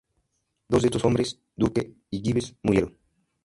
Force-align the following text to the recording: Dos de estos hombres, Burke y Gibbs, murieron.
Dos 0.67 0.81
de 0.81 0.87
estos 0.87 1.05
hombres, 1.05 1.39
Burke 1.55 1.93
y 2.09 2.21
Gibbs, 2.21 2.55
murieron. 2.63 2.97